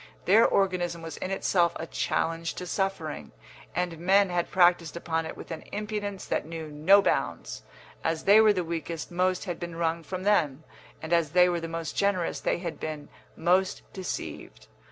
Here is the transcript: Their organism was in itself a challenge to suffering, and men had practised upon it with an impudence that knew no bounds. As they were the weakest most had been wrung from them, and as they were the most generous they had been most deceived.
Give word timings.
Their 0.25 0.47
organism 0.47 1.03
was 1.03 1.17
in 1.17 1.29
itself 1.29 1.73
a 1.75 1.85
challenge 1.85 2.55
to 2.55 2.65
suffering, 2.65 3.33
and 3.75 3.99
men 3.99 4.31
had 4.31 4.49
practised 4.49 4.97
upon 4.97 5.27
it 5.27 5.37
with 5.37 5.51
an 5.51 5.61
impudence 5.71 6.25
that 6.25 6.43
knew 6.43 6.71
no 6.71 7.03
bounds. 7.03 7.61
As 8.03 8.23
they 8.23 8.41
were 8.41 8.51
the 8.51 8.63
weakest 8.65 9.11
most 9.11 9.45
had 9.45 9.59
been 9.59 9.75
wrung 9.75 10.01
from 10.01 10.23
them, 10.23 10.63
and 11.03 11.13
as 11.13 11.33
they 11.33 11.47
were 11.49 11.61
the 11.61 11.67
most 11.67 11.95
generous 11.95 12.39
they 12.39 12.57
had 12.57 12.79
been 12.79 13.09
most 13.37 13.83
deceived. 13.93 14.67